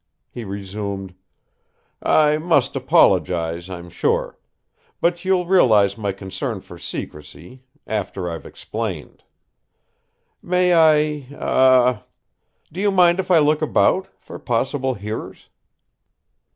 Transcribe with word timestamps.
He 0.31 0.43
resumed: 0.45 1.13
"I 2.01 2.37
must 2.39 2.75
apologize, 2.75 3.69
I'm 3.69 3.87
sure. 3.91 4.39
But 4.99 5.23
you'll 5.23 5.45
realize 5.45 5.95
my 5.95 6.11
concern 6.11 6.61
for 6.61 6.79
secrecy 6.79 7.61
after 7.85 8.27
I've 8.27 8.47
explained. 8.47 9.21
May 10.41 10.73
I 10.73 11.27
ah 11.39 11.89
h 11.91 11.97
h 11.97 12.01
do 12.71 12.81
you 12.81 12.89
mind 12.89 13.19
if 13.19 13.29
I 13.29 13.37
look 13.37 13.61
about, 13.61 14.07
for 14.19 14.39
possible 14.39 14.95
hearers?" 14.95 15.49